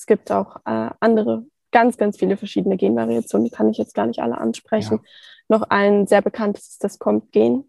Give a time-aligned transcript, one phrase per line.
[0.00, 4.06] es gibt auch äh, andere, ganz, ganz viele verschiedene Genvariationen, die kann ich jetzt gar
[4.06, 5.00] nicht alle ansprechen.
[5.02, 5.10] Ja.
[5.48, 7.68] Noch ein sehr bekanntes ist das COMP-Gen.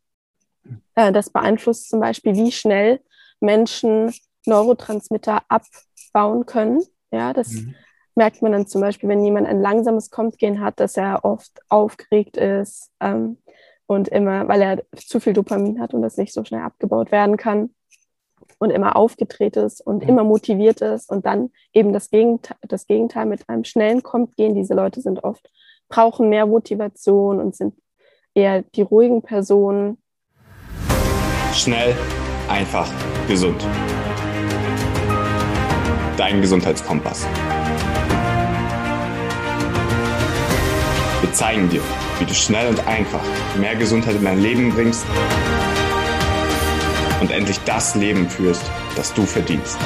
[0.95, 3.01] Äh, das beeinflusst zum Beispiel, wie schnell
[3.41, 4.13] Menschen
[4.45, 6.81] Neurotransmitter abbauen können.
[7.11, 7.75] Ja, das mhm.
[8.15, 12.37] merkt man dann zum Beispiel, wenn jemand ein langsames COMP-Gen hat, dass er oft aufgeregt
[12.37, 13.39] ist ähm,
[13.87, 17.35] und immer, weil er zu viel Dopamin hat und das nicht so schnell abgebaut werden
[17.35, 17.71] kann
[18.61, 23.25] und immer aufgedreht ist und immer motiviert ist und dann eben das Gegenteil, das Gegenteil
[23.25, 24.53] mit einem schnellen kommt gehen.
[24.53, 25.49] Diese Leute sind oft,
[25.89, 27.73] brauchen mehr Motivation und sind
[28.35, 29.97] eher die ruhigen Personen.
[31.53, 31.95] Schnell,
[32.47, 32.87] einfach,
[33.27, 33.65] gesund.
[36.15, 37.25] Dein Gesundheitskompass.
[41.21, 41.81] Wir zeigen dir,
[42.19, 43.23] wie du schnell und einfach
[43.57, 45.03] mehr Gesundheit in dein Leben bringst
[47.21, 49.79] und endlich das Leben führst, das du verdienst.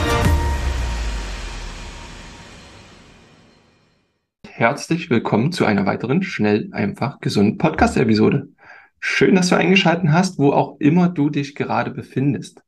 [4.48, 8.48] Herzlich willkommen zu einer weiteren schnell, einfach, gesunden Podcast-Episode.
[9.02, 12.64] Schön, dass du eingeschaltet hast, wo auch immer du dich gerade befindest.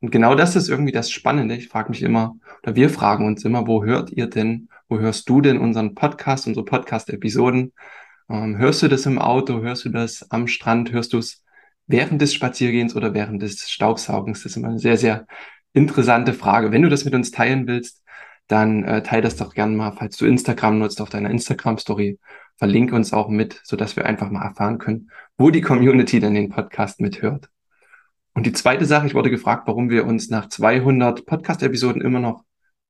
[0.00, 1.54] Und genau das ist irgendwie das Spannende.
[1.54, 5.28] Ich frage mich immer, oder wir fragen uns immer, wo hört ihr denn, wo hörst
[5.28, 7.74] du denn unseren Podcast, unsere Podcast-Episoden?
[8.30, 9.60] Ähm, hörst du das im Auto?
[9.60, 10.90] Hörst du das am Strand?
[10.90, 11.44] Hörst du es
[11.86, 14.42] während des Spaziergehens oder während des Staubsaugens?
[14.42, 15.26] Das ist immer eine sehr, sehr
[15.72, 16.72] interessante Frage.
[16.72, 18.02] Wenn du das mit uns teilen willst,
[18.48, 22.18] dann äh, teile das doch gerne mal, falls du Instagram nutzt, auf deiner Instagram-Story.
[22.56, 26.48] Verlinke uns auch mit, sodass wir einfach mal erfahren können, wo die Community denn den
[26.48, 27.50] Podcast mithört.
[28.34, 32.44] Und die zweite Sache, ich wurde gefragt, warum wir uns nach 200 Podcast-Episoden immer noch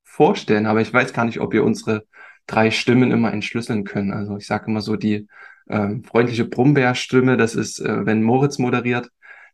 [0.05, 2.07] vorstellen, aber ich weiß gar nicht, ob wir unsere
[2.47, 4.13] drei Stimmen immer entschlüsseln können.
[4.13, 5.29] Also ich sage immer so, die
[5.69, 9.11] ähm, freundliche Brummbärstimme, das ist, äh, wenn Moritz moderiert.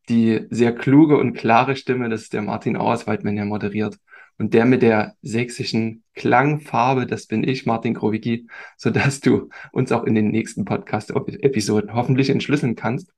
[0.09, 3.99] Die sehr kluge und klare Stimme, das ist der Martin Auerswald, wenn er moderiert.
[4.39, 10.05] Und der mit der sächsischen Klangfarbe, das bin ich, Martin Krowicki, sodass du uns auch
[10.05, 13.13] in den nächsten Podcast-Episoden hoffentlich entschlüsseln kannst.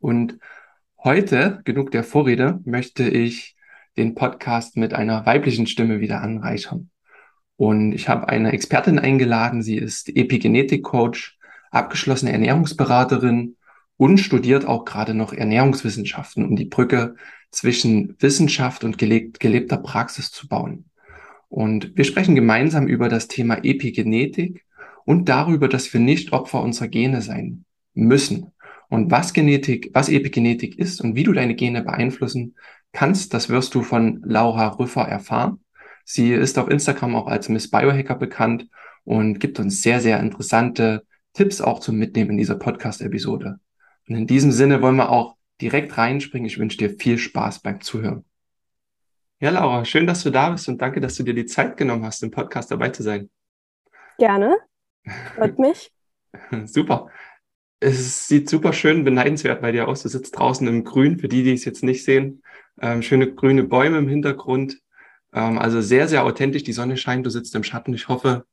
[0.00, 0.38] Und
[0.98, 3.54] heute, genug der Vorrede, möchte ich
[3.96, 6.90] den Podcast mit einer weiblichen Stimme wieder anreichern.
[7.56, 11.38] Und ich habe eine Expertin eingeladen, sie ist Epigenetik-Coach,
[11.72, 13.56] abgeschlossene Ernährungsberaterin
[13.96, 17.16] und studiert auch gerade noch Ernährungswissenschaften, um die Brücke
[17.50, 20.86] zwischen Wissenschaft und gelebt, gelebter Praxis zu bauen.
[21.48, 24.64] Und wir sprechen gemeinsam über das Thema Epigenetik
[25.04, 28.52] und darüber, dass wir nicht Opfer unserer Gene sein müssen.
[28.88, 32.56] Und was Genetik, was Epigenetik ist und wie du deine Gene beeinflussen
[32.92, 35.60] kannst, das wirst du von Laura Rüffer erfahren.
[36.04, 38.68] Sie ist auf Instagram auch als Miss Biohacker bekannt
[39.04, 43.58] und gibt uns sehr, sehr interessante Tipps auch zum Mitnehmen in dieser Podcast-Episode.
[44.08, 46.46] Und in diesem Sinne wollen wir auch direkt reinspringen.
[46.46, 48.24] Ich wünsche dir viel Spaß beim Zuhören.
[49.40, 52.04] Ja, Laura, schön, dass du da bist und danke, dass du dir die Zeit genommen
[52.04, 53.30] hast, im Podcast dabei zu sein.
[54.18, 54.56] Gerne.
[55.34, 55.90] Freut mich.
[56.66, 57.08] super.
[57.80, 60.02] Es sieht super schön beneidenswert bei dir aus.
[60.02, 62.42] Du sitzt draußen im Grün, für die, die es jetzt nicht sehen.
[62.80, 64.78] Ähm, schöne grüne Bäume im Hintergrund.
[65.32, 66.62] Ähm, also sehr, sehr authentisch.
[66.62, 67.94] Die Sonne scheint, du sitzt im Schatten.
[67.94, 68.44] Ich hoffe,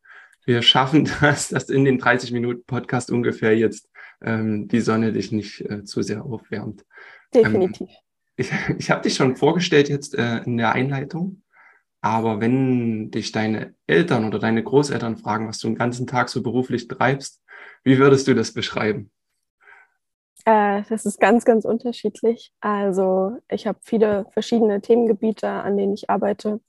[0.46, 3.90] wir schaffen das, dass in den 30 Minuten Podcast ungefähr jetzt
[4.22, 6.86] ähm, die Sonne dich nicht äh, zu sehr aufwärmt.
[7.34, 7.90] Definitiv.
[7.90, 7.96] Ähm,
[8.36, 11.44] ich ich habe dich schon vorgestellt jetzt äh, in der Einleitung,
[12.02, 16.42] aber wenn dich deine Eltern oder deine Großeltern fragen, was du den ganzen Tag so
[16.42, 17.42] beruflich treibst,
[17.84, 19.12] wie würdest du das beschreiben?
[20.46, 22.54] Äh, das ist ganz, ganz unterschiedlich.
[22.62, 26.62] Also ich habe viele verschiedene Themengebiete, an denen ich arbeite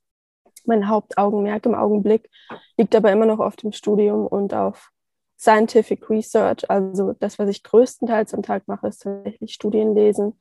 [0.66, 2.30] mein Hauptaugenmerk im Augenblick
[2.76, 4.90] liegt aber immer noch auf dem Studium und auf
[5.38, 6.68] Scientific Research.
[6.70, 10.38] Also das, was ich größtenteils am Tag mache, ist tatsächlich Studien lesen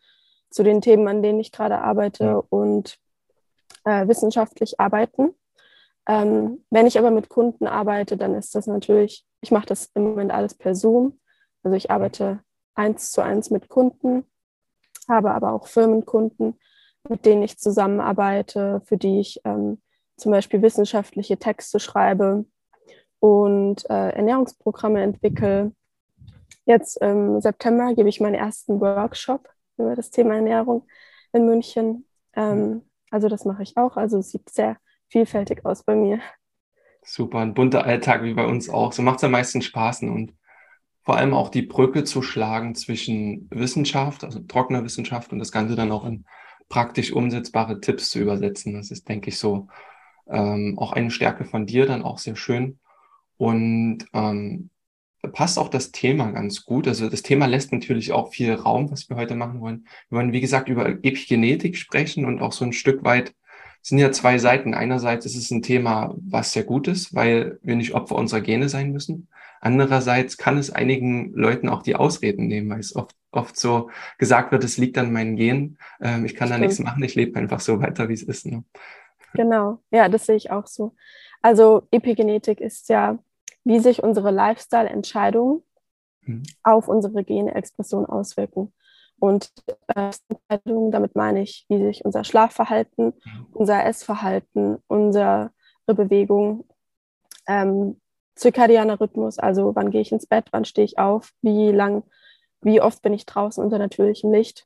[0.49, 2.43] zu den Themen, an denen ich gerade arbeite ja.
[2.49, 2.97] und
[3.85, 5.33] äh, wissenschaftlich arbeiten.
[6.07, 10.03] Ähm, wenn ich aber mit Kunden arbeite, dann ist das natürlich, ich mache das im
[10.03, 11.19] Moment alles per Zoom.
[11.63, 12.39] Also ich arbeite
[12.75, 14.25] eins zu eins mit Kunden,
[15.07, 16.59] habe aber auch Firmenkunden,
[17.07, 19.81] mit denen ich zusammenarbeite, für die ich ähm,
[20.19, 22.45] zum Beispiel wissenschaftliche Texte schreibe
[23.19, 25.73] und äh, Ernährungsprogramme entwickle.
[26.65, 30.85] Jetzt im September gebe ich meinen ersten Workshop über das Thema Ernährung
[31.33, 32.05] in München.
[32.35, 33.97] Ähm, also das mache ich auch.
[33.97, 34.77] Also es sieht sehr
[35.07, 36.19] vielfältig aus bei mir.
[37.03, 38.91] Super, ein bunter Alltag wie bei uns auch.
[38.93, 40.33] So macht es am meisten Spaß und
[41.03, 45.75] vor allem auch die Brücke zu schlagen zwischen Wissenschaft, also trockener Wissenschaft und das Ganze
[45.75, 46.25] dann auch in
[46.67, 48.75] praktisch umsetzbare Tipps zu übersetzen.
[48.75, 49.67] Das ist, denke ich, so
[50.29, 52.79] ähm, auch eine Stärke von dir, dann auch sehr schön.
[53.37, 54.69] Und ähm,
[55.33, 56.87] passt auch das Thema ganz gut.
[56.87, 59.85] Also das Thema lässt natürlich auch viel Raum, was wir heute machen wollen.
[60.09, 63.33] Wir wollen, wie gesagt, über Epigenetik sprechen und auch so ein Stück weit
[63.81, 64.73] sind ja zwei Seiten.
[64.73, 68.69] Einerseits ist es ein Thema, was sehr gut ist, weil wir nicht Opfer unserer Gene
[68.69, 69.29] sein müssen.
[69.61, 74.51] Andererseits kann es einigen Leuten auch die Ausreden nehmen, weil es oft, oft so gesagt
[74.51, 75.77] wird, es liegt an meinen Genen.
[76.01, 76.63] Ähm, ich kann Stimmt.
[76.63, 78.45] da nichts machen, ich lebe einfach so weiter, wie es ist.
[78.45, 78.63] Ne?
[79.33, 80.95] Genau, ja, das sehe ich auch so.
[81.41, 83.19] Also Epigenetik ist ja,
[83.63, 85.63] wie sich unsere Lifestyle-Entscheidungen
[86.21, 86.43] mhm.
[86.63, 88.73] auf unsere Genexpression auswirken.
[89.19, 89.51] Und
[89.95, 90.11] äh,
[90.65, 93.47] damit meine ich, wie sich unser Schlafverhalten, mhm.
[93.51, 95.51] unser Essverhalten, unsere
[95.85, 96.65] Bewegung,
[97.47, 97.99] ähm,
[98.35, 102.03] zirkadianer Rhythmus, also wann gehe ich ins Bett, wann stehe ich auf, wie lang,
[102.61, 104.65] wie oft bin ich draußen unter natürlichem Licht.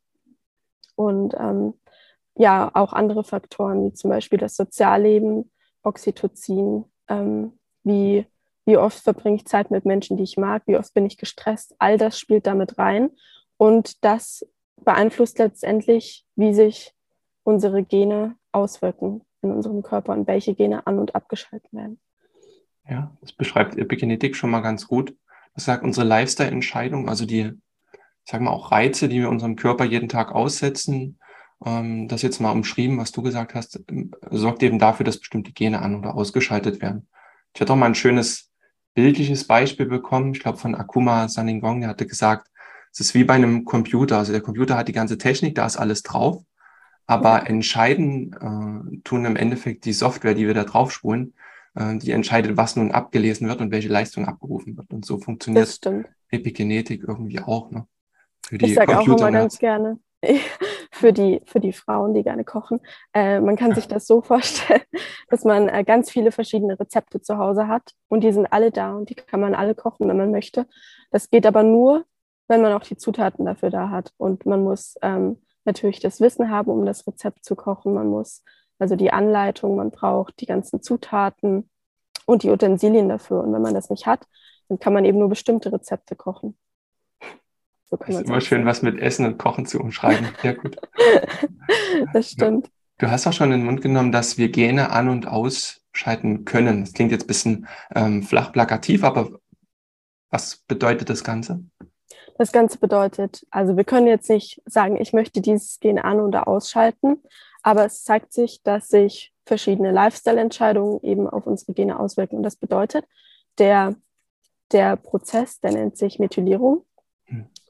[0.96, 1.74] Und ähm,
[2.36, 5.52] ja, auch andere Faktoren, wie zum Beispiel das Sozialleben,
[5.84, 8.26] Oxytocin, ähm, wie,
[8.66, 11.76] wie oft verbringe ich Zeit mit Menschen, die ich mag, wie oft bin ich gestresst,
[11.80, 13.12] all das spielt damit rein.
[13.58, 14.46] Und das
[14.84, 16.94] beeinflusst letztendlich, wie sich
[17.44, 22.00] unsere Gene auswirken in unserem Körper und welche Gene an- und abgeschaltet werden.
[22.90, 25.16] Ja, das beschreibt Epigenetik schon mal ganz gut.
[25.54, 27.52] Das sagt unsere Lifestyle-Entscheidung, also die,
[28.24, 31.20] sagen wir auch Reize, die wir unserem Körper jeden Tag aussetzen,
[31.66, 35.82] das jetzt mal umschrieben, was du gesagt hast, ähm, sorgt eben dafür, dass bestimmte Gene
[35.82, 37.08] an- oder ausgeschaltet werden.
[37.54, 38.52] Ich hatte auch mal ein schönes
[38.94, 42.50] bildliches Beispiel bekommen, ich glaube von Akuma Saningong, der hatte gesagt,
[42.92, 44.20] es ist wie bei einem Computer.
[44.20, 46.44] Also der Computer hat die ganze Technik, da ist alles drauf.
[47.06, 51.34] Aber entscheiden äh, tun im Endeffekt die Software, die wir da drauf spulen,
[51.76, 54.94] äh, die entscheidet, was nun abgelesen wird und welche Leistung abgerufen wird.
[54.94, 55.82] Und so funktioniert
[56.30, 57.72] Epigenetik irgendwie auch.
[57.72, 57.88] Ne?
[58.46, 60.00] Für die ich sage auch immer ganz gerne,
[60.94, 62.80] für die, für die Frauen, die gerne kochen,
[63.14, 64.82] äh, man kann sich das so vorstellen,
[65.30, 68.94] dass man äh, ganz viele verschiedene Rezepte zu Hause hat und die sind alle da
[68.94, 70.68] und die kann man alle kochen, wenn man möchte.
[71.12, 72.06] Das geht aber nur,
[72.48, 74.14] wenn man auch die Zutaten dafür da hat.
[74.18, 77.94] Und man muss ähm, natürlich das Wissen haben, um das Rezept zu kochen.
[77.94, 78.44] Man muss
[78.80, 81.70] also die Anleitung, man braucht die ganzen Zutaten
[82.26, 83.42] und die Utensilien dafür.
[83.42, 84.26] Und wenn man das nicht hat,
[84.70, 86.58] dann kann man eben nur bestimmte Rezepte kochen.
[88.00, 90.28] So das ist immer schön, was mit Essen und Kochen zu umschreiben.
[90.44, 90.78] Ja, gut.
[92.14, 92.70] das stimmt.
[92.98, 96.82] Du hast auch schon in den Mund genommen, dass wir Gene an- und ausschalten können.
[96.82, 99.40] Das klingt jetzt ein bisschen ähm, flach plakativ, aber
[100.30, 101.64] was bedeutet das Ganze?
[102.38, 106.48] Das Ganze bedeutet, also wir können jetzt nicht sagen, ich möchte dieses Gen an- oder
[106.48, 107.22] ausschalten,
[107.62, 112.38] aber es zeigt sich, dass sich verschiedene Lifestyle-Entscheidungen eben auf unsere Gene auswirken.
[112.38, 113.06] Und das bedeutet,
[113.58, 113.96] der,
[114.72, 116.86] der Prozess, der nennt sich Methylierung.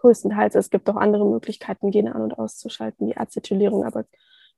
[0.03, 4.03] Größtenteils, es gibt auch andere Möglichkeiten, Gene an- und auszuschalten, wie Acetylierung, aber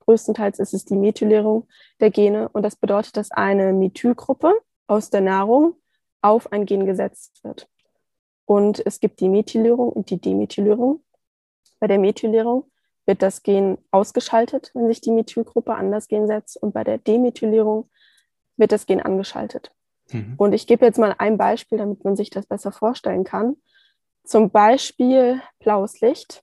[0.00, 1.68] größtenteils ist es die Methylierung
[2.00, 2.48] der Gene.
[2.48, 4.52] Und das bedeutet, dass eine Methylgruppe
[4.88, 5.76] aus der Nahrung
[6.20, 7.68] auf ein Gen gesetzt wird.
[8.44, 11.04] Und es gibt die Methylierung und die Demethylierung.
[11.78, 12.64] Bei der Methylierung
[13.04, 16.60] wird das Gen ausgeschaltet, wenn sich die Methylgruppe an das Gen setzt.
[16.60, 17.88] Und bei der Demethylierung
[18.56, 19.70] wird das Gen angeschaltet.
[20.10, 20.34] Mhm.
[20.38, 23.56] Und ich gebe jetzt mal ein Beispiel, damit man sich das besser vorstellen kann.
[24.26, 26.42] Zum Beispiel blaues Licht,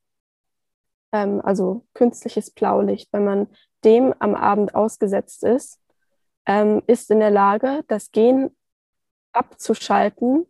[1.11, 3.09] ähm, also künstliches Blaulicht.
[3.11, 3.47] Wenn man
[3.83, 5.79] dem am Abend ausgesetzt ist,
[6.45, 8.51] ähm, ist in der Lage, das Gen
[9.33, 10.45] abzuschalten,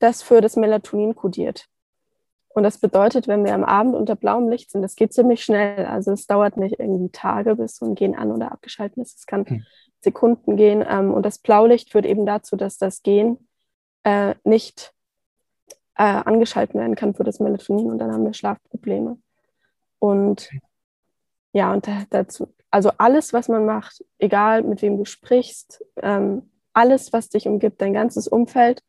[0.00, 1.68] das für das Melatonin kodiert.
[2.48, 5.86] Und das bedeutet, wenn wir am Abend unter blauem Licht sind, das geht ziemlich schnell.
[5.86, 9.20] Also es dauert nicht irgendwie Tage, bis so ein Gen an- oder abgeschaltet ist.
[9.20, 9.64] Es kann hm.
[10.00, 10.84] Sekunden gehen.
[10.86, 13.38] Ähm, und das Blaulicht führt eben dazu, dass das Gen
[14.02, 14.91] äh, nicht
[15.96, 19.18] äh, angeschaltet werden kann für das Melatonin und dann haben wir Schlafprobleme.
[19.98, 20.50] Und
[21.52, 27.12] ja, und dazu, also alles, was man macht, egal mit wem du sprichst, ähm, alles,
[27.12, 28.82] was dich umgibt, dein ganzes Umfeld,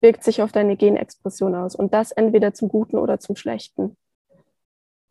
[0.00, 1.76] wirkt sich auf deine Genexpression aus.
[1.76, 3.96] Und das entweder zum Guten oder zum Schlechten.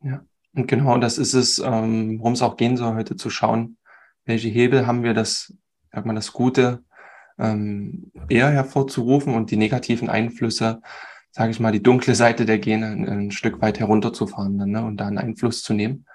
[0.01, 3.77] Ja, und genau das ist es, ähm, worum es auch gehen soll, heute zu schauen,
[4.25, 5.53] welche Hebel haben wir, das,
[5.91, 6.83] sag mal, das Gute
[7.39, 10.81] ähm, eher hervorzurufen und die negativen Einflüsse,
[11.33, 14.85] sage ich mal, die dunkle Seite der Gene ein, ein Stück weit herunterzufahren dann, ne,
[14.85, 16.05] und da einen Einfluss zu nehmen.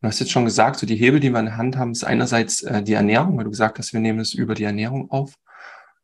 [0.00, 2.04] Du hast jetzt schon gesagt, so die Hebel, die wir in der Hand haben, ist
[2.04, 5.34] einerseits äh, die Ernährung, weil du gesagt hast, wir nehmen es über die Ernährung auf.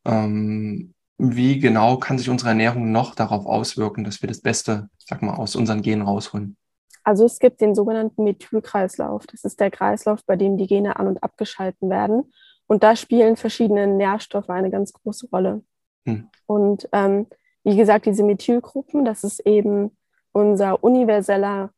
[0.04, 5.22] Ähm, wie genau kann sich unsere Ernährung noch darauf auswirken, dass wir das Beste, sag
[5.22, 6.56] mal, aus unseren Genen rausholen?
[7.02, 9.26] Also es gibt den sogenannten Methylkreislauf.
[9.26, 12.32] Das ist der Kreislauf, bei dem die Gene an- und abgeschalten werden.
[12.66, 15.62] Und da spielen verschiedene Nährstoffe eine ganz große Rolle.
[16.06, 16.28] Hm.
[16.46, 17.26] Und ähm,
[17.64, 19.96] wie gesagt, diese Methylgruppen, das ist eben
[20.32, 21.72] unser universeller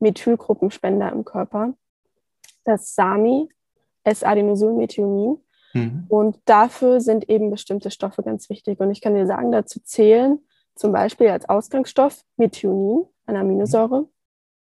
[0.00, 1.74] Methylgruppenspender im Körper.
[2.64, 3.48] Das SAMI,
[4.04, 5.38] S-Adenosylmethionin.
[5.72, 6.06] Mhm.
[6.08, 8.80] Und dafür sind eben bestimmte Stoffe ganz wichtig.
[8.80, 10.38] Und ich kann dir sagen, dazu zählen
[10.74, 14.08] zum Beispiel als Ausgangsstoff Methionin, eine Aminosäure.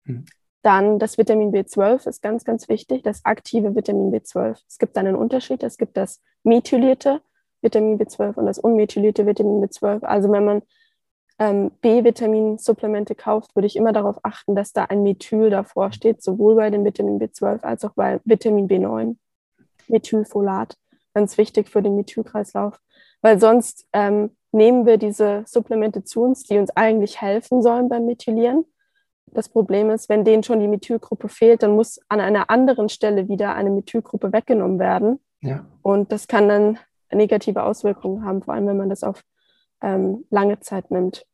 [0.05, 0.27] Mhm.
[0.63, 4.61] Dann das Vitamin B12 ist ganz, ganz wichtig, das aktive Vitamin B12.
[4.69, 5.63] Es gibt einen Unterschied.
[5.63, 7.21] Es gibt das methylierte
[7.63, 10.05] Vitamin B12 und das unmethylierte Vitamin B12.
[10.05, 10.63] Also wenn man
[11.39, 16.57] ähm, B-Vitamin-Supplemente kauft, würde ich immer darauf achten, dass da ein Methyl davor steht, sowohl
[16.57, 19.17] bei dem Vitamin B12 als auch bei Vitamin B9,
[19.89, 20.77] Methylfolat.
[21.15, 22.79] Ganz wichtig für den Methylkreislauf,
[23.23, 28.07] weil sonst ähm, nehmen wir diese Supplemente zu uns, die uns eigentlich helfen sollen beim
[28.07, 28.65] Methylieren.
[29.33, 33.29] Das Problem ist, wenn denen schon die Methylgruppe fehlt, dann muss an einer anderen Stelle
[33.29, 35.21] wieder eine Methylgruppe weggenommen werden.
[35.41, 35.67] Ja.
[35.83, 36.79] Und das kann dann
[37.13, 39.23] negative Auswirkungen haben, vor allem wenn man das auf
[39.83, 41.27] ähm, lange Zeit nimmt.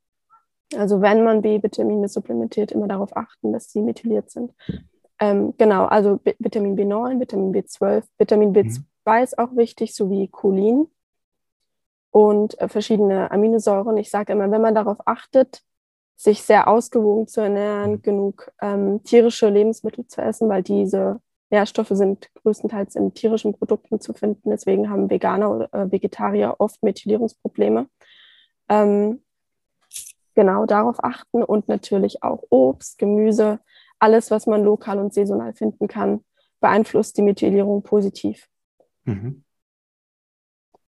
[0.76, 4.52] Also wenn man B-Vitamine supplementiert, immer darauf achten, dass sie methyliert sind.
[5.20, 9.22] Ähm, genau, also B Vitamin B9, Vitamin B12, Vitamin B2 mhm.
[9.22, 10.88] ist auch wichtig, sowie Cholin
[12.10, 13.96] und äh, verschiedene Aminosäuren.
[13.96, 15.62] Ich sage immer, wenn man darauf achtet,
[16.16, 18.02] sich sehr ausgewogen zu ernähren, mhm.
[18.02, 21.20] genug ähm, tierische Lebensmittel zu essen, weil diese
[21.54, 24.50] Nährstoffe sind größtenteils in tierischen Produkten zu finden.
[24.50, 27.88] Deswegen haben Veganer oder äh, Vegetarier oft Methylierungsprobleme.
[28.68, 29.22] Ähm,
[30.34, 33.60] genau darauf achten und natürlich auch Obst, Gemüse,
[34.00, 36.24] alles, was man lokal und saisonal finden kann,
[36.60, 38.48] beeinflusst die Methylierung positiv.
[39.04, 39.44] Mhm.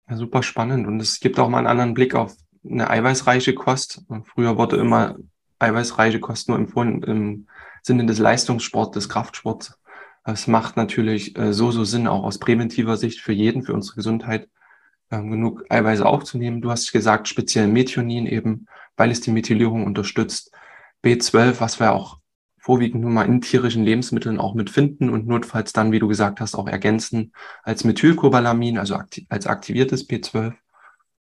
[0.10, 0.88] Ja, super spannend.
[0.88, 2.36] Und es gibt auch mal einen anderen Blick auf
[2.68, 4.04] eine eiweißreiche Kost.
[4.24, 5.16] Früher wurde immer
[5.60, 7.48] eiweißreiche Kost nur empfohlen im
[7.84, 9.80] Sinne des Leistungssports, des Kraftsports.
[10.26, 13.96] Es macht natürlich äh, so, so Sinn, auch aus präventiver Sicht für jeden, für unsere
[13.96, 14.50] Gesundheit,
[15.12, 16.62] ähm, genug Eiweiße aufzunehmen.
[16.62, 18.66] Du hast gesagt, speziell Methionin eben,
[18.98, 20.52] weil es die Methylierung unterstützt.
[21.04, 22.20] B12, was wir auch
[22.58, 26.56] vorwiegend nur mal in tierischen Lebensmitteln auch mitfinden und notfalls dann, wie du gesagt hast,
[26.56, 30.56] auch ergänzen als Methylcobalamin, also akti als aktiviertes B12.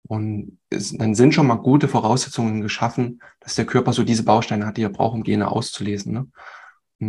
[0.04, 4.68] Und es, dann sind schon mal gute Voraussetzungen geschaffen, dass der Körper so diese Bausteine
[4.68, 6.28] hat, die er braucht, um Gene auszulesen ne?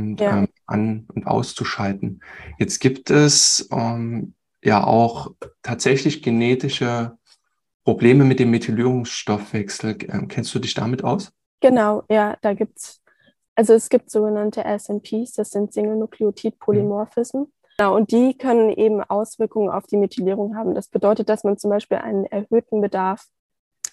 [0.01, 0.39] Und ja.
[0.39, 2.23] ähm, an- und auszuschalten.
[2.59, 5.33] Jetzt gibt es ähm, ja auch
[5.63, 7.19] tatsächlich genetische
[7.85, 9.99] Probleme mit dem Methylierungsstoffwechsel.
[10.09, 11.33] Ähm, kennst du dich damit aus?
[11.61, 13.03] Genau, ja, da gibt es,
[13.55, 17.45] also es gibt sogenannte SNPs, das sind Single-Nukleotid-Polymorphismen.
[17.45, 17.53] Mhm.
[17.77, 20.75] Genau, und die können eben Auswirkungen auf die Methylierung haben.
[20.75, 23.27] Das bedeutet, dass man zum Beispiel einen erhöhten Bedarf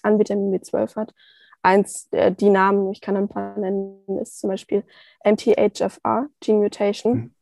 [0.02, 1.14] an Vitamin B12 hat.
[1.62, 4.84] Eins, äh, die Namen, ich kann ein paar nennen, ist zum Beispiel
[5.24, 7.14] MTHFR, Gene Mutation.
[7.14, 7.34] Mhm.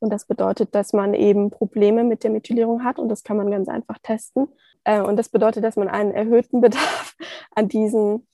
[0.00, 3.50] Und das bedeutet, dass man eben Probleme mit der Methylierung hat und das kann man
[3.50, 4.48] ganz einfach testen.
[4.84, 7.14] Äh, und das bedeutet, dass man einen erhöhten Bedarf
[7.54, 8.26] an diesen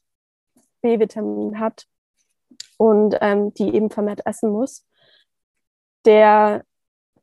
[0.81, 1.87] B-Vitaminen hat
[2.79, 4.87] und ähm, die eben vermehrt essen muss.
[6.07, 6.65] Der,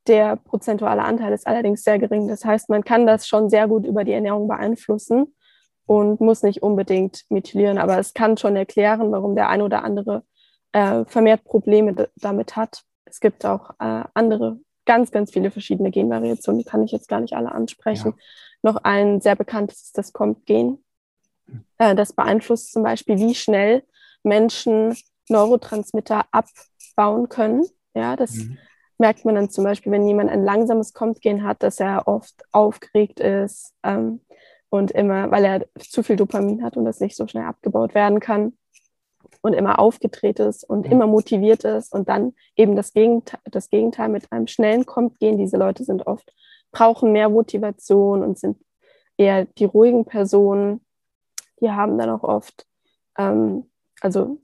[0.05, 2.27] der prozentuale Anteil ist allerdings sehr gering.
[2.27, 5.33] Das heißt, man kann das schon sehr gut über die Ernährung beeinflussen
[5.85, 7.77] und muss nicht unbedingt methylieren.
[7.77, 10.23] Aber es kann schon erklären, warum der eine oder andere
[10.71, 16.59] äh, vermehrt Probleme damit hat es gibt auch äh, andere, ganz, ganz viele verschiedene Genvariationen,
[16.59, 18.13] die kann ich jetzt gar nicht alle ansprechen.
[18.17, 18.23] Ja.
[18.61, 20.83] Noch ein sehr bekanntes ist das COMP-Gen.
[21.77, 23.83] Äh, das beeinflusst zum Beispiel, wie schnell
[24.23, 24.97] Menschen
[25.29, 27.65] Neurotransmitter abbauen können.
[27.93, 28.57] Ja, das mhm.
[28.97, 33.19] merkt man dann zum Beispiel, wenn jemand ein langsames COMP-Gen hat, dass er oft aufgeregt
[33.19, 34.21] ist ähm,
[34.69, 38.19] und immer, weil er zu viel Dopamin hat und das nicht so schnell abgebaut werden
[38.19, 38.53] kann
[39.41, 44.09] und immer aufgedreht ist und immer motiviert ist und dann eben das Gegenteil, das Gegenteil
[44.09, 45.37] mit einem schnellen kommt gehen.
[45.37, 46.33] Diese Leute sind oft,
[46.71, 48.57] brauchen mehr Motivation und sind
[49.17, 50.83] eher die ruhigen Personen.
[51.61, 52.65] Die haben dann auch oft,
[53.17, 53.69] ähm,
[54.01, 54.39] also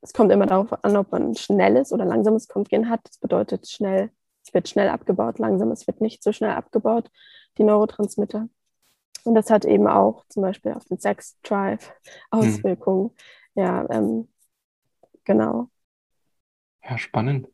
[0.00, 3.00] es kommt immer darauf an, ob man schnelles oder langsames Komptgehen hat.
[3.04, 4.10] Das bedeutet schnell,
[4.44, 7.10] es wird schnell abgebaut, langsam, es wird nicht so schnell abgebaut,
[7.58, 8.48] die Neurotransmitter.
[9.24, 11.92] Und das hat eben auch zum Beispiel auf den Sex Drive.
[12.30, 13.08] Auswirkungen.
[13.08, 13.16] Hm
[13.58, 14.28] ja, ähm,
[15.24, 15.68] genau.
[16.88, 17.48] Ja, spannend.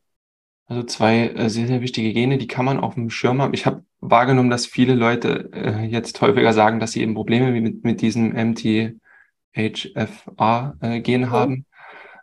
[0.67, 3.55] Also zwei äh, sehr, sehr wichtige Gene, die kann man auf dem Schirm haben.
[3.55, 7.83] Ich habe wahrgenommen, dass viele Leute äh, jetzt häufiger sagen, dass sie eben Probleme mit,
[7.83, 11.65] mit diesem MTHFR-Gen äh, haben.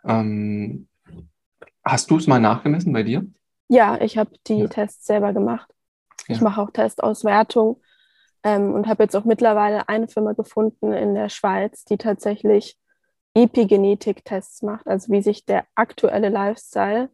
[0.05, 0.87] Ähm,
[1.83, 3.27] hast du es mal nachgemessen bei dir?
[3.67, 4.67] Ja, ich habe die ja.
[4.67, 5.69] Tests selber gemacht.
[6.29, 6.35] Ja.
[6.35, 7.81] Ich mache auch Testauswertung
[8.43, 12.77] ähm, und habe jetzt auch mittlerweile eine Firma gefunden in der Schweiz, die tatsächlich
[13.35, 17.09] Epigenetik-Tests macht, also wie sich der aktuelle Lifestyle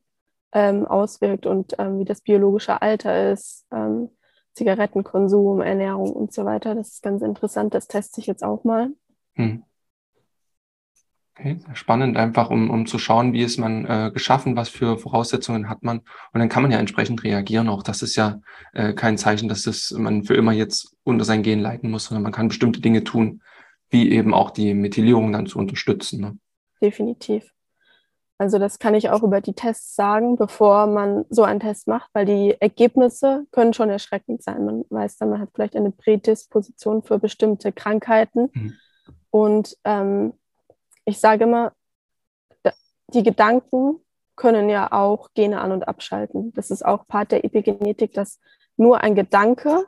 [0.51, 4.09] ähm, auswirkt und ähm, wie das biologische Alter ist, ähm,
[4.53, 6.75] Zigarettenkonsum, Ernährung und so weiter.
[6.75, 8.89] Das ist ganz interessant, das teste ich jetzt auch mal.
[9.35, 9.63] Hm.
[11.39, 15.69] Okay, spannend, einfach um, um zu schauen, wie ist man äh, geschaffen, was für Voraussetzungen
[15.69, 15.99] hat man.
[16.33, 17.69] Und dann kann man ja entsprechend reagieren.
[17.69, 18.41] Auch das ist ja
[18.73, 22.23] äh, kein Zeichen, dass das man für immer jetzt unter sein Gehen leiten muss, sondern
[22.23, 23.41] man kann bestimmte Dinge tun,
[23.89, 26.19] wie eben auch die Methylierung dann zu unterstützen.
[26.19, 26.37] Ne?
[26.81, 27.49] Definitiv.
[28.37, 32.09] Also das kann ich auch über die Tests sagen, bevor man so einen Test macht,
[32.11, 34.65] weil die Ergebnisse können schon erschreckend sein.
[34.65, 38.49] Man weiß dann, man hat vielleicht eine Prädisposition für bestimmte Krankheiten.
[38.53, 38.73] Mhm.
[39.29, 40.33] Und ähm,
[41.09, 41.73] ich sage immer,
[43.13, 43.99] die Gedanken
[44.35, 46.53] können ja auch Gene an- und abschalten.
[46.53, 48.39] Das ist auch Part der Epigenetik, dass
[48.77, 49.85] nur ein Gedanke,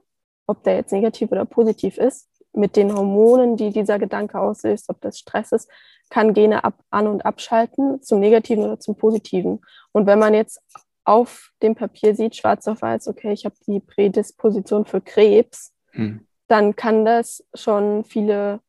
[0.48, 5.00] ob der jetzt negativ oder positiv ist, mit den Hormonen, die dieser Gedanke auslöst, ob
[5.00, 5.70] das Stress ist,
[6.10, 9.62] kann Gene ab, an- und abschalten, zum Negativen oder zum Positiven.
[9.94, 10.62] Und wenn man jetzt
[11.06, 16.28] auf dem Papier sieht, schwarz auf weiß, okay, ich habe die Prädisposition für Krebs, hm.
[16.48, 18.60] dann kann das schon viele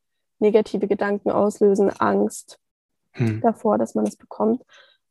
[0.43, 2.59] negative Gedanken auslösen, Angst
[3.13, 3.41] hm.
[3.41, 4.63] davor, dass man es bekommt.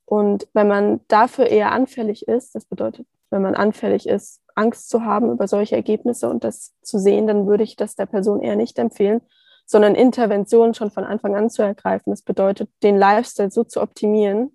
[0.05, 5.05] Und wenn man dafür eher anfällig ist, das bedeutet, wenn man anfällig ist, Angst zu
[5.05, 8.57] haben über solche Ergebnisse und das zu sehen, dann würde ich das der Person eher
[8.57, 9.23] nicht empfehlen,
[9.65, 12.11] sondern Interventionen schon von Anfang an zu ergreifen.
[12.11, 14.55] Das bedeutet, den Lifestyle so zu optimieren,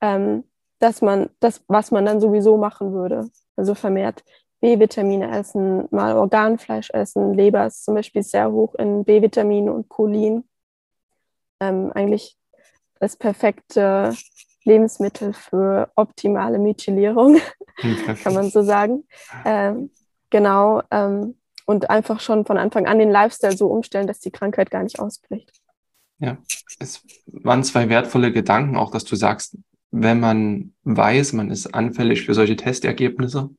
[0.00, 0.44] ähm,
[0.78, 4.24] dass man das, was man dann sowieso machen würde, also vermehrt
[4.60, 10.44] B-Vitamine essen, mal Organfleisch essen, Leber ist zum Beispiel sehr hoch in B-Vitamine und Cholin.
[11.60, 12.36] Ähm, eigentlich
[13.00, 14.14] das perfekte
[14.64, 17.40] Lebensmittel für optimale Methylierung,
[18.22, 19.04] kann man so sagen.
[19.44, 19.90] Ähm,
[20.30, 20.82] genau.
[20.90, 24.82] Ähm, und einfach schon von Anfang an den Lifestyle so umstellen, dass die Krankheit gar
[24.82, 25.52] nicht ausbricht.
[26.18, 26.38] Ja,
[26.80, 29.58] es waren zwei wertvolle Gedanken, auch dass du sagst,
[29.90, 33.50] wenn man weiß, man ist anfällig für solche Testergebnisse,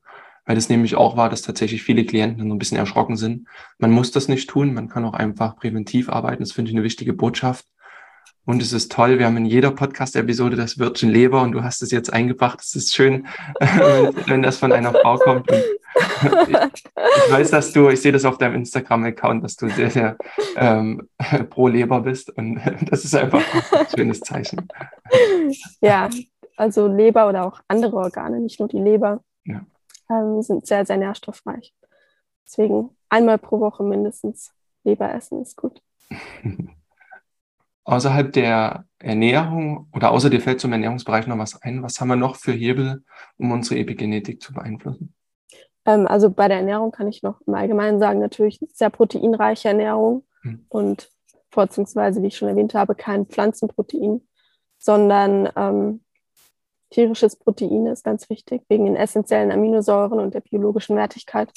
[0.49, 3.47] weil das nämlich auch war, dass tatsächlich viele Klienten so ein bisschen erschrocken sind.
[3.77, 6.41] Man muss das nicht tun, man kann auch einfach präventiv arbeiten.
[6.41, 7.67] Das finde ich eine wichtige Botschaft.
[8.45, 11.83] Und es ist toll, wir haben in jeder Podcast-Episode das Wörtchen Leber und du hast
[11.83, 12.61] es jetzt eingebracht.
[12.61, 13.27] Es ist schön,
[14.25, 15.51] wenn, das von einer Frau kommt.
[15.51, 15.63] Und
[16.47, 20.17] ich weiß, dass du, ich sehe das auf deinem Instagram-Account, dass du sehr, sehr
[20.55, 21.09] ähm,
[21.51, 24.67] pro Leber bist und das ist einfach ein schönes Zeichen.
[25.79, 26.09] Ja,
[26.57, 29.61] also Leber oder auch andere Organe, nicht nur die Leber, ja.
[30.09, 31.73] Ähm, sind sehr, sehr nährstoffreich.
[32.45, 34.51] Deswegen einmal pro Woche mindestens
[34.83, 35.81] Leber essen ist gut.
[37.89, 41.81] außerhalb der Ernährung oder außer dir fällt zum Ernährungsbereich noch was ein?
[41.81, 43.03] Was haben wir noch für Hebel,
[43.37, 45.15] um unsere Epigenetik zu beeinflussen?
[45.85, 50.23] Ähm, also bei der Ernährung kann ich noch im Allgemeinen sagen, natürlich sehr proteinreiche Ernährung
[50.41, 50.65] hm.
[50.69, 51.09] und
[51.49, 54.21] vorzugsweise, wie ich schon erwähnt habe, kein Pflanzenprotein,
[54.77, 56.01] sondern ähm,
[56.89, 61.51] tierisches Protein ist ganz wichtig, wegen den essentiellen Aminosäuren und der biologischen Wertigkeit.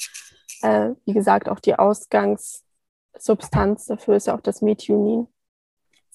[0.61, 5.27] Äh, wie gesagt, auch die Ausgangssubstanz dafür ist ja auch das Methionin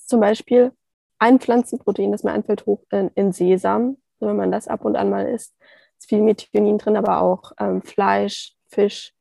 [0.09, 0.73] zum Beispiel
[1.19, 3.99] ein Pflanzenprotein, das mir einfällt, hoch in, in Sesam.
[4.21, 5.55] Wenn man das ab und an mal isst,
[5.99, 9.15] ist viel Methionin drin, aber auch ähm, Fleisch, Fisch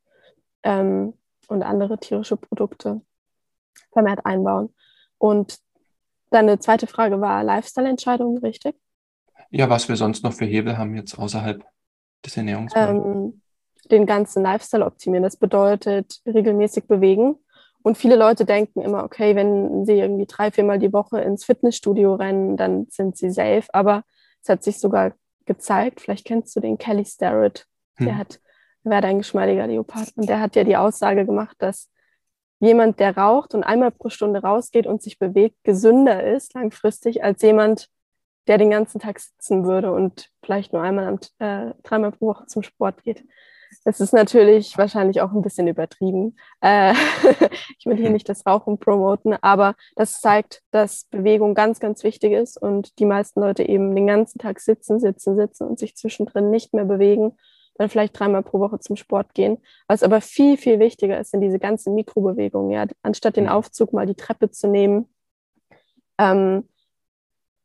[0.63, 1.13] ähm,
[1.47, 3.01] und andere tierische Produkte
[3.91, 4.73] vermehrt einbauen.
[5.17, 5.59] Und
[6.29, 8.75] deine zweite Frage war Lifestyle-Entscheidungen, richtig?
[9.49, 11.63] Ja, was wir sonst noch für Hebel haben jetzt außerhalb
[12.25, 13.05] des Ernährungsbereichs.
[13.05, 13.41] Ähm,
[13.91, 15.23] den ganzen Lifestyle optimieren.
[15.23, 17.35] Das bedeutet regelmäßig bewegen.
[17.83, 22.15] Und viele Leute denken immer, okay, wenn sie irgendwie drei, viermal die Woche ins Fitnessstudio
[22.15, 23.63] rennen, dann sind sie safe.
[23.71, 24.03] Aber
[24.41, 25.13] es hat sich sogar
[25.45, 27.65] gezeigt, vielleicht kennst du den Kelly Starrett,
[27.99, 28.17] der hm.
[28.17, 28.41] hat,
[28.83, 30.11] wäre dein geschmeidiger Leopard.
[30.15, 31.89] Und der hat ja die Aussage gemacht, dass
[32.59, 37.41] jemand, der raucht und einmal pro Stunde rausgeht und sich bewegt, gesünder ist langfristig als
[37.41, 37.89] jemand,
[38.47, 42.45] der den ganzen Tag sitzen würde und vielleicht nur einmal am, äh, dreimal pro Woche
[42.47, 43.23] zum Sport geht.
[43.83, 46.37] Es ist natürlich wahrscheinlich auch ein bisschen übertrieben.
[46.61, 46.93] Äh,
[47.79, 52.33] ich will hier nicht das Rauchen promoten, aber das zeigt, dass Bewegung ganz, ganz wichtig
[52.33, 56.49] ist und die meisten Leute eben den ganzen Tag sitzen, sitzen, sitzen und sich zwischendrin
[56.49, 57.37] nicht mehr bewegen,
[57.75, 59.57] dann vielleicht dreimal pro Woche zum Sport gehen.
[59.87, 62.71] Was aber viel, viel wichtiger ist, sind diese ganzen Mikrobewegungen.
[62.71, 63.51] Ja, anstatt den mhm.
[63.51, 65.09] Aufzug mal die Treppe zu nehmen,
[66.17, 66.67] ähm,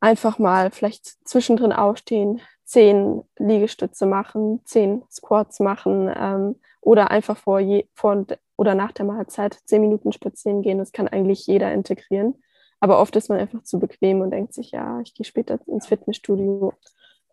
[0.02, 7.60] einfach mal vielleicht zwischendrin aufstehen, zehn Liegestütze machen, zehn Squats machen ähm, oder einfach vor,
[7.60, 10.78] je, vor oder nach der Mahlzeit zehn Minuten spazieren gehen.
[10.78, 12.34] Das kann eigentlich jeder integrieren.
[12.80, 15.86] Aber oft ist man einfach zu bequem und denkt sich, ja, ich gehe später ins
[15.86, 16.74] Fitnessstudio.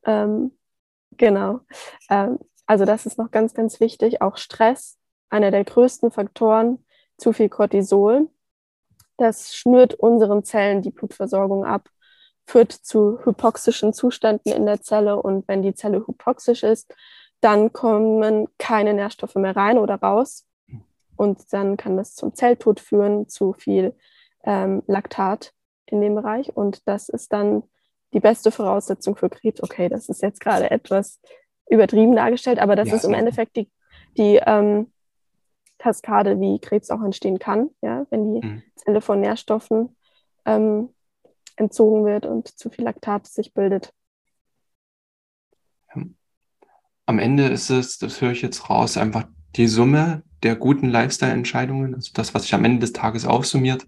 [0.05, 0.51] Ähm,
[1.17, 1.61] genau.
[2.11, 4.21] Ähm, also das ist noch ganz, ganz wichtig.
[4.21, 4.99] Auch Stress,
[5.31, 6.85] einer der größten Faktoren,
[7.17, 8.29] zu viel Cortisol.
[9.17, 11.89] Das schnürt unseren Zellen die Blutversorgung ab
[12.49, 16.93] führt zu hypoxischen Zuständen in der Zelle und wenn die Zelle hypoxisch ist,
[17.41, 20.47] dann kommen keine Nährstoffe mehr rein oder raus
[21.15, 23.93] und dann kann das zum Zelltod führen, zu viel
[24.43, 25.53] ähm, Laktat
[25.85, 27.63] in dem Bereich und das ist dann
[28.13, 29.61] die beste Voraussetzung für Krebs.
[29.61, 31.21] Okay, das ist jetzt gerade etwas
[31.69, 33.69] übertrieben dargestellt, aber das ja, ist im Endeffekt die,
[34.17, 34.91] die ähm,
[35.77, 38.63] Kaskade, wie Krebs auch entstehen kann, ja, wenn die mhm.
[38.75, 39.95] Zelle von Nährstoffen
[40.45, 40.89] ähm,
[41.59, 43.93] entzogen wird und zu viel Laktat sich bildet.
[47.05, 51.95] Am Ende ist es, das höre ich jetzt raus, einfach die Summe der guten Lifestyle-Entscheidungen,
[51.95, 53.87] also das, was sich am Ende des Tages aufsummiert.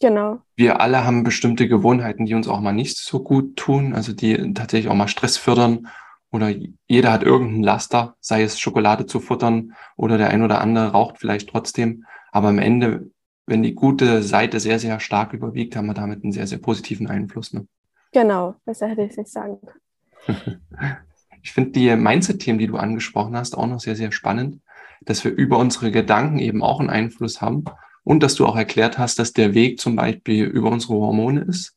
[0.00, 0.40] Genau.
[0.56, 4.54] Wir alle haben bestimmte Gewohnheiten, die uns auch mal nicht so gut tun, also die
[4.54, 5.88] tatsächlich auch mal Stress fördern
[6.32, 6.54] oder
[6.86, 11.18] jeder hat irgendeinen Laster, sei es Schokolade zu futtern oder der ein oder andere raucht
[11.18, 12.06] vielleicht trotzdem.
[12.32, 13.10] Aber am Ende
[13.50, 17.08] wenn die gute Seite sehr, sehr stark überwiegt, haben wir damit einen sehr, sehr positiven
[17.08, 17.52] Einfluss.
[17.52, 17.66] Ne?
[18.12, 20.60] Genau, besser hätte ich es nicht sagen können.
[21.42, 24.60] ich finde die Mindset-Themen, die du angesprochen hast, auch noch sehr, sehr spannend
[25.00, 27.64] dass wir über unsere Gedanken eben auch einen Einfluss haben
[28.04, 31.76] und dass du auch erklärt hast, dass der Weg zum Beispiel über unsere Hormone ist,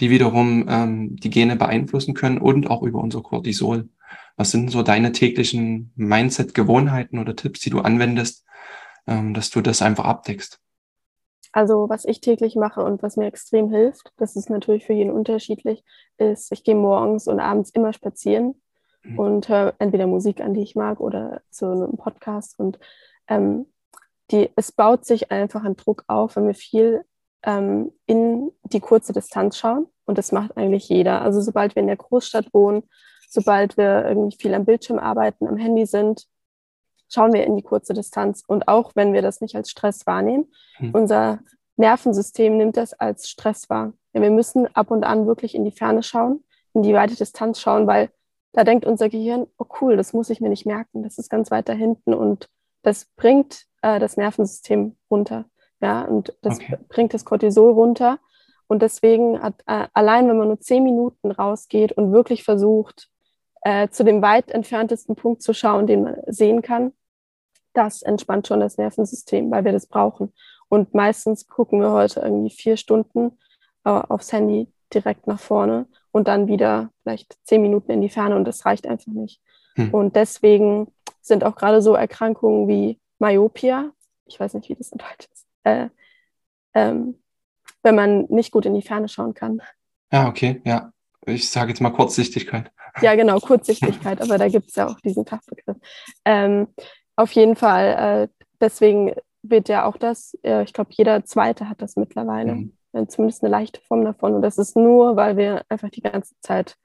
[0.00, 3.88] die wiederum ähm, die Gene beeinflussen können und auch über unser Cortisol.
[4.36, 8.44] Was sind so deine täglichen Mindset-Gewohnheiten oder Tipps, die du anwendest,
[9.06, 10.58] ähm, dass du das einfach abdeckst?
[11.52, 15.12] Also was ich täglich mache und was mir extrem hilft, das ist natürlich für jeden
[15.12, 15.84] unterschiedlich,
[16.16, 18.60] ist, ich gehe morgens und abends immer spazieren
[19.02, 19.18] mhm.
[19.18, 22.58] und höre entweder Musik an, die ich mag, oder so einem Podcast.
[22.58, 22.78] Und
[23.28, 23.66] ähm,
[24.30, 27.04] die, es baut sich einfach ein Druck auf, wenn wir viel
[27.42, 29.86] ähm, in die kurze Distanz schauen.
[30.06, 31.20] Und das macht eigentlich jeder.
[31.20, 32.84] Also sobald wir in der Großstadt wohnen,
[33.28, 36.26] sobald wir irgendwie viel am Bildschirm arbeiten, am Handy sind,
[37.12, 38.42] schauen wir in die kurze Distanz.
[38.46, 40.90] Und auch wenn wir das nicht als Stress wahrnehmen, mhm.
[40.92, 41.40] unser
[41.76, 43.92] Nervensystem nimmt das als Stress wahr.
[44.12, 46.44] Ja, wir müssen ab und an wirklich in die Ferne schauen,
[46.74, 48.10] in die weite Distanz schauen, weil
[48.52, 51.50] da denkt unser Gehirn, oh cool, das muss ich mir nicht merken, das ist ganz
[51.50, 52.48] weit da hinten und
[52.82, 55.46] das bringt äh, das Nervensystem runter.
[55.80, 56.78] Ja, und das okay.
[56.88, 58.18] bringt das Cortisol runter.
[58.68, 63.08] Und deswegen hat äh, allein, wenn man nur zehn Minuten rausgeht und wirklich versucht,
[63.62, 66.92] äh, zu dem weit entferntesten Punkt zu schauen, den man sehen kann,
[67.74, 70.32] das entspannt schon das Nervensystem, weil wir das brauchen.
[70.68, 73.38] Und meistens gucken wir heute irgendwie vier Stunden
[73.84, 78.36] äh, aufs Handy direkt nach vorne und dann wieder vielleicht zehn Minuten in die Ferne
[78.36, 79.40] und das reicht einfach nicht.
[79.74, 79.92] Hm.
[79.92, 83.92] Und deswegen sind auch gerade so Erkrankungen wie Myopia,
[84.26, 85.88] ich weiß nicht, wie das in Deutsch ist, äh,
[86.74, 87.20] ähm,
[87.82, 89.60] wenn man nicht gut in die Ferne schauen kann.
[90.12, 90.92] Ja, okay, ja.
[91.24, 92.70] Ich sage jetzt mal Kurzsichtigkeit.
[93.00, 95.76] Ja, genau, Kurzsichtigkeit, aber da gibt es ja auch diesen Fachbegriff.
[96.24, 96.68] Ähm,
[97.22, 101.82] auf jeden Fall, äh, deswegen wird ja auch das, äh, ich glaube, jeder Zweite hat
[101.82, 102.54] das mittlerweile.
[102.54, 102.72] Mhm
[103.08, 104.34] zumindest eine leichte Form davon.
[104.34, 106.76] Und das ist nur, weil wir einfach die ganze Zeit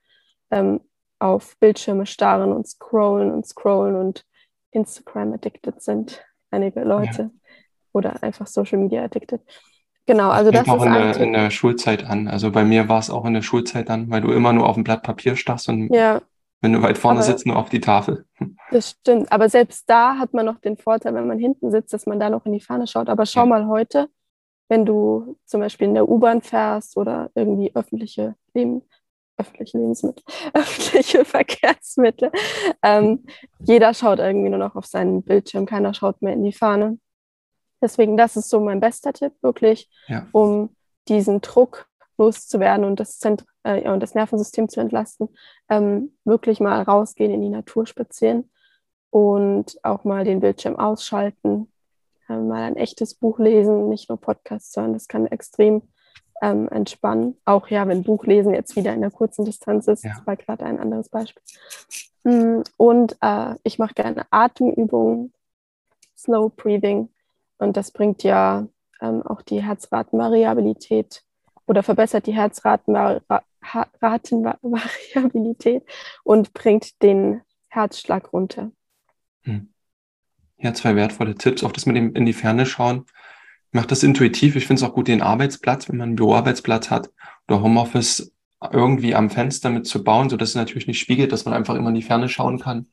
[0.51, 0.81] ähm,
[1.19, 4.23] auf Bildschirme starren und scrollen und scrollen und
[4.71, 7.23] Instagram addicted sind, einige Leute.
[7.23, 7.29] Ja.
[7.93, 9.41] Oder einfach Social Media addicted.
[10.05, 12.27] Genau, also das, das auch ist in der, in der Schulzeit an.
[12.27, 14.77] Also bei mir war es auch in der Schulzeit an, weil du immer nur auf
[14.77, 16.21] ein Blatt Papier starrst und ja.
[16.61, 18.25] Wenn du weit vorne aber, sitzt, nur auf die Tafel.
[18.71, 19.31] Das stimmt.
[19.31, 22.29] Aber selbst da hat man noch den Vorteil, wenn man hinten sitzt, dass man da
[22.29, 23.09] noch in die Fahne schaut.
[23.09, 23.45] Aber schau ja.
[23.45, 24.09] mal heute,
[24.67, 28.81] wenn du zum Beispiel in der U-Bahn fährst oder irgendwie öffentliche Leben,
[29.37, 32.31] öffentliche Lebensmittel, öffentliche Verkehrsmittel.
[32.81, 33.25] Ähm,
[33.59, 36.97] jeder schaut irgendwie nur noch auf seinen Bildschirm, keiner schaut mehr in die Fahne.
[37.81, 40.25] Deswegen, das ist so mein bester Tipp, wirklich, ja.
[40.31, 40.75] um
[41.07, 45.29] diesen Druck loszuwerden und das, Zent äh, und das Nervensystem zu entlasten,
[45.69, 48.49] ähm, wirklich mal rausgehen in die Natur spazieren
[49.09, 51.71] und auch mal den Bildschirm ausschalten,
[52.29, 54.93] äh, mal ein echtes Buch lesen, nicht nur Podcasts hören.
[54.93, 55.81] Das kann extrem
[56.41, 57.37] ähm, entspannen.
[57.45, 60.11] Auch ja, wenn Buchlesen jetzt wieder in der kurzen Distanz ist, ja.
[60.15, 61.41] das war gerade ein anderes Beispiel.
[62.23, 65.33] Mm, und äh, ich mache gerne Atemübungen,
[66.17, 67.09] Slow Breathing.
[67.57, 68.67] Und das bringt ja
[69.01, 71.23] ähm, auch die Herzratenvariabilität
[71.65, 72.33] oder verbessert die
[73.61, 75.83] Herzratenvariabilität
[76.23, 78.71] und bringt den Herzschlag runter.
[79.43, 79.69] Hm.
[80.57, 81.63] Ja, zwei wertvolle Tipps.
[81.63, 83.05] Auch das mit dem in die Ferne schauen.
[83.67, 84.55] Ich mache das intuitiv.
[84.55, 87.11] Ich finde es auch gut, den Arbeitsplatz, wenn man einen Büroarbeitsplatz hat
[87.47, 88.33] oder Homeoffice
[88.71, 91.89] irgendwie am Fenster mit zu bauen, sodass es natürlich nicht spiegelt, dass man einfach immer
[91.89, 92.87] in die Ferne schauen kann.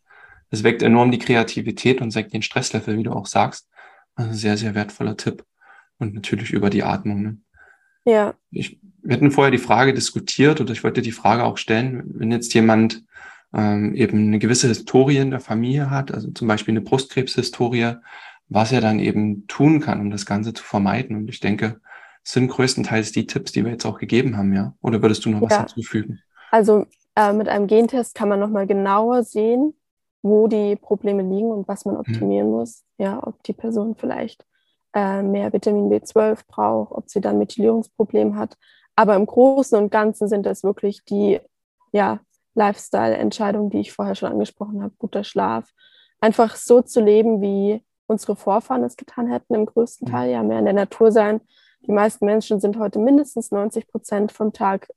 [0.50, 3.68] Das weckt enorm die Kreativität und senkt den Stresslevel, wie du auch sagst.
[4.14, 5.44] Also sehr, sehr wertvoller Tipp.
[5.98, 7.22] Und natürlich über die Atmung.
[7.22, 7.38] Ne?
[8.04, 8.34] Ja.
[8.50, 12.32] Ich, wir hatten vorher die Frage diskutiert oder ich wollte die Frage auch stellen, wenn
[12.32, 13.04] jetzt jemand
[13.52, 17.96] ähm, eben eine gewisse Historie in der Familie hat, also zum Beispiel eine Brustkrebshistorie,
[18.48, 21.16] was er dann eben tun kann, um das Ganze zu vermeiden.
[21.16, 21.80] Und ich denke,
[22.24, 24.74] es sind größtenteils die Tipps, die wir jetzt auch gegeben haben, ja?
[24.80, 25.50] Oder würdest du noch ja.
[25.50, 26.20] was hinzufügen?
[26.50, 26.86] Also
[27.16, 29.74] äh, mit einem Gentest kann man nochmal genauer sehen,
[30.22, 32.52] wo die Probleme liegen und was man optimieren hm.
[32.52, 32.82] muss.
[32.96, 34.44] Ja, ob die Person vielleicht
[34.94, 38.56] äh, mehr Vitamin B12 braucht, ob sie dann Methylierungsproblem hat.
[38.96, 41.40] Aber im Großen und Ganzen sind das wirklich die
[41.92, 42.20] ja,
[42.54, 45.72] Lifestyle-Entscheidungen, die ich vorher schon angesprochen habe, guter Schlaf,
[46.20, 50.58] einfach so zu leben, wie unsere Vorfahren es getan hätten, im größten Teil, ja, mehr
[50.58, 51.40] in der Natur sein.
[51.86, 54.88] Die meisten Menschen sind heute mindestens 90 Prozent vom Tag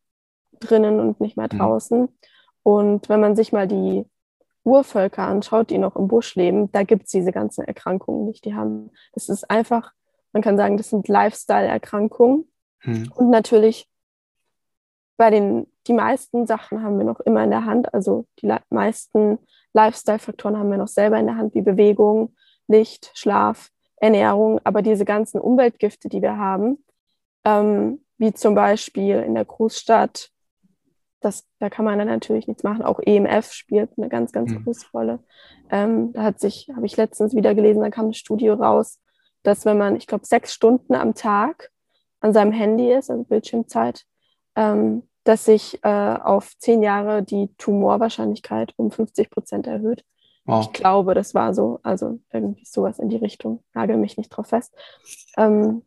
[0.60, 2.10] drinnen und nicht mehr draußen.
[2.64, 4.06] Und wenn man sich mal die
[4.64, 8.44] Urvölker anschaut, die noch im Busch leben, da gibt es diese ganzen Erkrankungen nicht.
[8.46, 9.94] Die haben, das ist einfach,
[10.34, 12.46] man kann sagen, das sind Lifestyle-Erkrankungen.
[12.80, 13.12] Hm.
[13.16, 13.88] Und natürlich
[15.18, 17.94] bei den, die meisten Sachen haben wir noch immer in der Hand.
[17.94, 19.40] Also die meisten
[19.74, 22.36] Lifestyle-Faktoren haben wir noch selber in der Hand, wie Bewegung,
[22.68, 24.62] Licht, Schlaf, Ernährung.
[24.64, 26.84] Aber diese ganzen Umweltgifte, die wir haben,
[27.44, 30.30] ähm, wie zum Beispiel in der Großstadt,
[31.20, 32.84] das, da kann man dann natürlich nichts machen.
[32.84, 34.64] Auch EMF spielt eine ganz, ganz mhm.
[34.64, 35.20] große Rolle.
[35.72, 39.00] Ähm, da hat sich, habe ich letztens wieder gelesen, da kam ein Studio raus,
[39.44, 41.72] dass wenn man, ich glaube, sechs Stunden am Tag
[42.20, 44.06] an seinem Handy ist, also Bildschirmzeit,
[44.56, 50.04] ähm, dass sich äh, auf zehn Jahre die Tumorwahrscheinlichkeit um 50 Prozent erhöht.
[50.46, 50.66] Wow.
[50.66, 53.64] Ich glaube, das war so, also irgendwie sowas in die Richtung.
[53.74, 54.74] Nagel mich nicht drauf fest.
[55.38, 55.84] Ähm,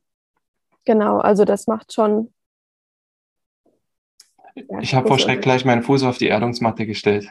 [0.85, 2.33] genau, also das macht schon.
[4.55, 7.31] Ja, ich habe vor Schreck gleich meinen Fuß auf die Erdungsmatte gestellt.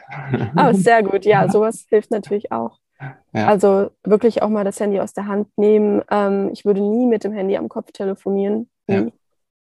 [0.56, 1.24] Oh, sehr gut.
[1.24, 2.80] Ja, sowas hilft natürlich auch.
[3.32, 3.46] Ja.
[3.46, 6.02] Also wirklich auch mal das Handy aus der Hand nehmen.
[6.10, 8.68] Ähm, ich würde nie mit dem Handy am Kopf telefonieren.
[8.92, 9.06] Ja.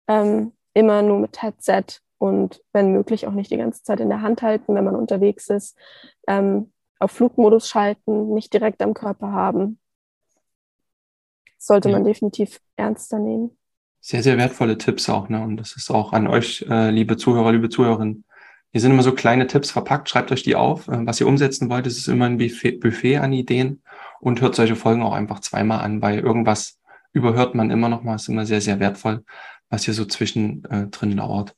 [0.07, 4.21] Ähm, immer nur mit Headset und wenn möglich auch nicht die ganze Zeit in der
[4.21, 5.77] Hand halten, wenn man unterwegs ist.
[6.27, 9.79] Ähm, auf Flugmodus schalten, nicht direkt am Körper haben.
[11.57, 11.95] sollte ja.
[11.95, 13.57] man definitiv ernster nehmen.
[13.99, 15.41] Sehr, sehr wertvolle Tipps auch, ne?
[15.41, 18.25] Und das ist auch an euch, äh, liebe Zuhörer, liebe Zuhörerinnen.
[18.71, 20.09] Hier sind immer so kleine Tipps verpackt.
[20.09, 20.87] Schreibt euch die auf.
[20.87, 23.81] Äh, was ihr umsetzen wollt, ist immer ein Buffet, Buffet an Ideen
[24.19, 26.79] und hört solche Folgen auch einfach zweimal an, weil irgendwas
[27.13, 28.15] überhört man immer noch mal.
[28.15, 29.23] Ist immer sehr, sehr wertvoll
[29.73, 31.55] was hier so zwischendrin äh, lauert.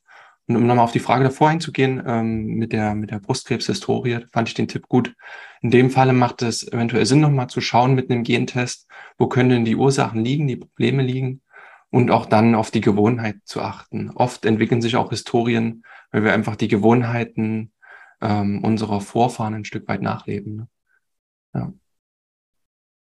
[0.47, 4.47] Und um nochmal auf die Frage davor einzugehen, ähm, mit der, mit der Brustkrebshistorie, fand
[4.47, 5.13] ich den Tipp gut.
[5.61, 8.87] In dem Falle macht es eventuell Sinn, nochmal zu schauen mit einem Gentest,
[9.17, 11.41] wo können denn die Ursachen liegen, die Probleme liegen
[11.89, 14.11] und auch dann auf die Gewohnheit zu achten.
[14.11, 17.73] Oft entwickeln sich auch Historien, weil wir einfach die Gewohnheiten
[18.21, 20.55] ähm, unserer Vorfahren ein Stück weit nachleben.
[20.55, 21.73] Ne?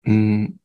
[0.05, 0.60] Ja.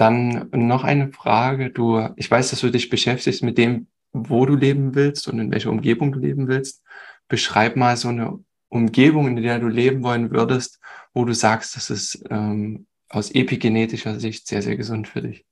[0.00, 1.68] Dann noch eine Frage.
[1.68, 5.52] Du, ich weiß, dass du dich beschäftigst mit dem, wo du leben willst und in
[5.52, 6.82] welcher Umgebung du leben willst.
[7.28, 10.80] Beschreib mal so eine Umgebung, in der du leben wollen würdest,
[11.12, 15.44] wo du sagst, das ist ähm, aus epigenetischer Sicht sehr, sehr gesund für dich.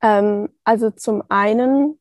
[0.00, 2.00] Ähm, also zum einen,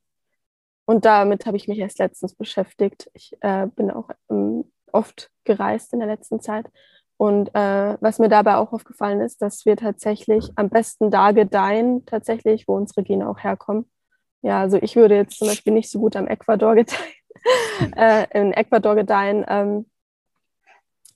[0.86, 5.92] und damit habe ich mich erst letztens beschäftigt, ich äh, bin auch ähm, oft gereist
[5.92, 6.72] in der letzten Zeit
[7.22, 12.04] und äh, was mir dabei auch aufgefallen ist, dass wir tatsächlich am besten da gedeihen,
[12.08, 13.86] tatsächlich, wo unsere Gene auch herkommen.
[14.42, 17.14] Ja, also ich würde jetzt zum Beispiel nicht so gut am Ecuador gedeihen,
[17.96, 19.86] äh, in Ecuador gedeihen ähm,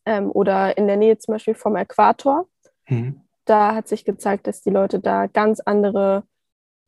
[0.06, 2.48] ähm, oder in der Nähe zum Beispiel vom Äquator.
[2.88, 3.22] Mhm.
[3.46, 6.22] Da hat sich gezeigt, dass die Leute da ganz andere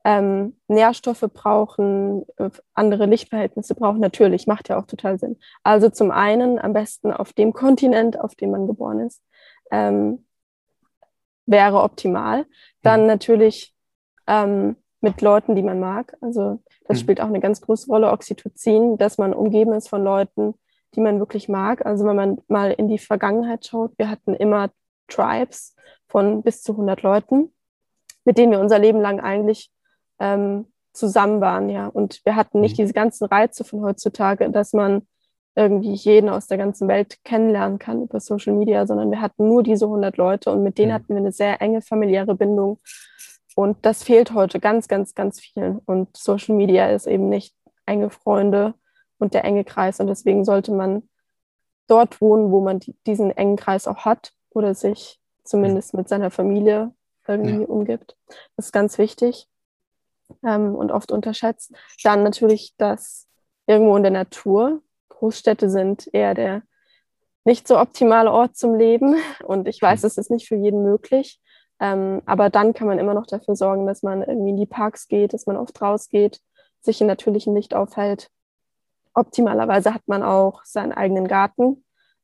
[0.03, 5.37] ähm, Nährstoffe brauchen, äh, andere Lichtverhältnisse brauchen, natürlich, macht ja auch total Sinn.
[5.63, 9.21] Also zum einen am besten auf dem Kontinent, auf dem man geboren ist,
[9.71, 10.25] ähm,
[11.45, 12.45] wäre optimal.
[12.83, 13.07] Dann mhm.
[13.07, 13.75] natürlich
[14.27, 16.15] ähm, mit Leuten, die man mag.
[16.21, 17.01] Also das mhm.
[17.01, 20.53] spielt auch eine ganz große Rolle, Oxytocin, dass man umgeben ist von Leuten,
[20.95, 21.85] die man wirklich mag.
[21.85, 24.69] Also wenn man mal in die Vergangenheit schaut, wir hatten immer
[25.07, 25.75] Tribes
[26.07, 27.53] von bis zu 100 Leuten,
[28.25, 29.71] mit denen wir unser Leben lang eigentlich
[30.19, 31.87] ähm, zusammen waren, ja.
[31.87, 32.83] Und wir hatten nicht mhm.
[32.83, 35.03] diese ganzen Reize von heutzutage, dass man
[35.55, 39.63] irgendwie jeden aus der ganzen Welt kennenlernen kann über Social Media, sondern wir hatten nur
[39.63, 40.93] diese 100 Leute und mit denen mhm.
[40.93, 42.79] hatten wir eine sehr enge familiäre Bindung.
[43.55, 45.79] Und das fehlt heute ganz, ganz, ganz vielen.
[45.79, 47.55] Und Social Media ist eben nicht
[47.87, 48.75] enge Freunde
[49.17, 49.99] und der enge Kreis.
[49.99, 51.09] Und deswegen sollte man
[51.87, 56.93] dort wohnen, wo man diesen engen Kreis auch hat oder sich zumindest mit seiner Familie
[57.27, 57.67] irgendwie ja.
[57.67, 58.15] umgibt.
[58.55, 59.47] Das ist ganz wichtig
[60.43, 61.73] ähm, und oft unterschätzt.
[62.03, 63.27] Dann natürlich das
[63.65, 64.81] irgendwo in der Natur.
[65.09, 66.63] Großstädte sind eher der
[67.43, 70.07] nicht so optimale Ort zum Leben und ich weiß, mhm.
[70.07, 71.39] es ist nicht für jeden möglich.
[71.79, 75.07] Ähm, aber dann kann man immer noch dafür sorgen, dass man irgendwie in die Parks
[75.07, 76.41] geht, dass man oft rausgeht,
[76.81, 78.29] sich in natürlichem Licht aufhält.
[79.13, 81.83] Optimalerweise hat man auch seinen eigenen Garten,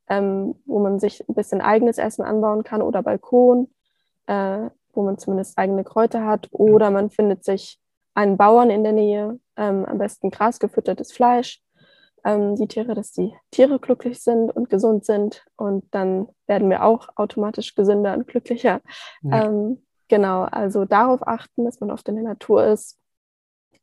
[0.10, 3.70] ähm, wo man sich ein bisschen eigenes Essen anbauen kann oder Balkon,
[4.26, 6.50] äh, wo man zumindest eigene Kräuter hat.
[6.52, 7.80] Oder man findet sich
[8.14, 11.62] einen Bauern in der Nähe, ähm, am besten grasgefüttertes Fleisch,
[12.24, 16.84] ähm, die Tiere, dass die Tiere glücklich sind und gesund sind und dann werden wir
[16.84, 18.82] auch automatisch gesünder und glücklicher.
[19.22, 19.46] Ja.
[19.46, 23.00] Ähm, genau, also darauf achten, dass man oft in der Natur ist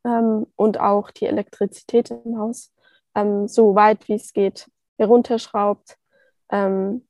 [0.05, 2.73] ähm, und auch die Elektrizität im Haus
[3.15, 5.97] ähm, so weit wie es geht herunterschraubt.
[6.51, 7.07] Ähm,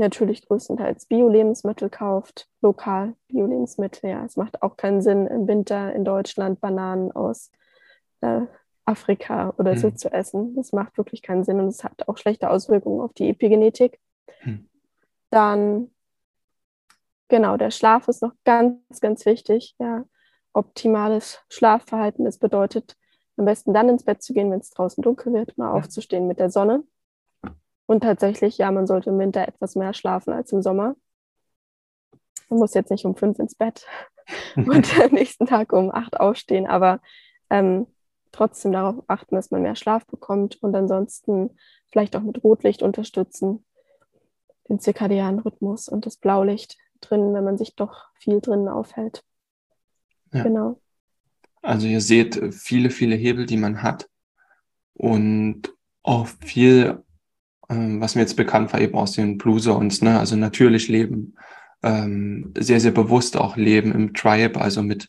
[0.00, 4.10] natürlich größtenteils Bio-Lebensmittel kauft, lokal Bio-Lebensmittel.
[4.10, 7.52] Ja, es macht auch keinen Sinn, im Winter in Deutschland Bananen aus
[8.20, 8.42] äh,
[8.84, 9.78] Afrika oder mhm.
[9.78, 10.56] so zu essen.
[10.56, 14.00] Das macht wirklich keinen Sinn und es hat auch schlechte Auswirkungen auf die Epigenetik.
[14.44, 14.68] Mhm.
[15.30, 15.90] Dann,
[17.28, 19.76] genau, der Schlaf ist noch ganz, ganz wichtig.
[19.78, 20.04] Ja,
[20.52, 22.24] optimales Schlafverhalten.
[22.24, 22.96] Das bedeutet,
[23.36, 26.38] am besten dann ins Bett zu gehen, wenn es draußen dunkel wird, mal aufzustehen mit
[26.38, 26.82] der Sonne.
[27.90, 30.94] Und tatsächlich, ja, man sollte im Winter etwas mehr schlafen als im Sommer.
[32.48, 33.84] Man muss jetzt nicht um fünf ins Bett
[34.54, 37.00] und am nächsten Tag um acht aufstehen, aber
[37.50, 37.88] ähm,
[38.30, 41.58] trotzdem darauf achten, dass man mehr Schlaf bekommt und ansonsten
[41.90, 43.66] vielleicht auch mit Rotlicht unterstützen,
[44.68, 49.24] den zirkadianen Rhythmus und das Blaulicht drin, wenn man sich doch viel drinnen aufhält.
[50.32, 50.44] Ja.
[50.44, 50.80] Genau.
[51.60, 54.08] Also ihr seht viele, viele Hebel, die man hat
[54.94, 55.74] und
[56.04, 57.02] auch viel,
[57.70, 60.18] was mir jetzt bekannt war, eben aus den Blue Zones, ne?
[60.18, 61.34] also natürlich leben,
[61.82, 65.08] ähm, sehr, sehr bewusst auch leben im Tribe, also mit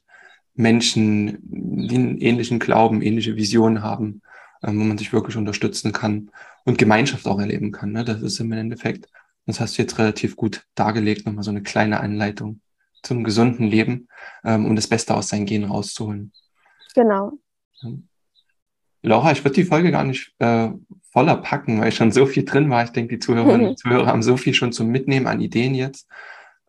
[0.54, 4.22] Menschen, die einen ähnlichen Glauben, ähnliche Visionen haben,
[4.64, 6.30] ähm, wo man sich wirklich unterstützen kann
[6.66, 7.92] und Gemeinschaft auch erleben kann.
[7.92, 8.06] Ne?
[8.06, 9.08] Das ist im Endeffekt,
[9.46, 12.62] das hast du jetzt relativ gut dargelegt, nochmal so eine kleine Anleitung
[13.02, 14.08] zum gesunden Leben,
[14.44, 16.32] ähm, um das Beste aus seinen Genen rauszuholen.
[16.94, 17.34] Genau.
[17.82, 17.90] Ja.
[19.04, 20.70] Laura, ich würde die Folge gar nicht äh,
[21.12, 22.84] voller packen, weil schon so viel drin war.
[22.84, 26.08] Ich denke, die Zuhörerinnen und Zuhörer haben so viel schon zum Mitnehmen an Ideen jetzt.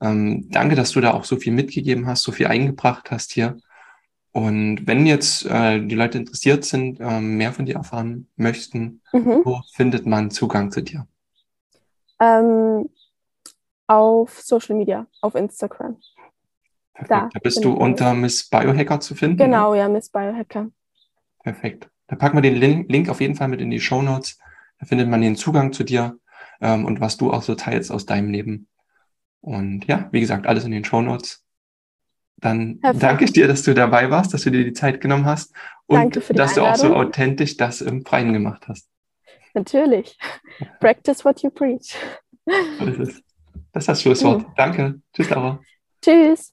[0.00, 3.56] Ähm, danke, dass du da auch so viel mitgegeben hast, so viel eingebracht hast hier.
[4.32, 9.42] Und wenn jetzt äh, die Leute interessiert sind, äh, mehr von dir erfahren möchten, mhm.
[9.44, 11.06] wo findet man Zugang zu dir?
[12.18, 12.88] Ähm,
[13.86, 15.98] auf Social Media, auf Instagram.
[16.94, 17.10] Perfekt.
[17.10, 19.36] Da, da bist du unter Miss Biohacker zu finden.
[19.36, 19.80] Genau, oder?
[19.80, 20.68] ja, Miss Biohacker.
[21.42, 21.91] Perfekt.
[22.12, 24.38] Da packen wir den Link auf jeden Fall mit in die Show Notes.
[24.78, 26.18] Da findet man den Zugang zu dir
[26.60, 28.68] ähm, und was du auch so teilst aus deinem Leben.
[29.40, 31.42] Und ja, wie gesagt, alles in den Show Notes.
[32.36, 33.02] Dann Perfekt.
[33.02, 35.54] danke ich dir, dass du dabei warst, dass du dir die Zeit genommen hast
[35.86, 38.90] und dass du auch so authentisch das im Freien gemacht hast.
[39.54, 40.18] Natürlich.
[40.80, 41.96] Practice what you preach.
[42.78, 43.22] So ist.
[43.72, 44.42] Das ist das Schlusswort.
[44.42, 44.52] Mhm.
[44.54, 45.00] Danke.
[45.14, 45.60] Tschüss, Laura.
[46.02, 46.52] Tschüss.